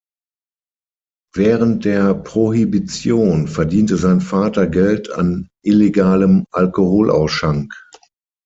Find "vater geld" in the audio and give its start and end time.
4.19-5.11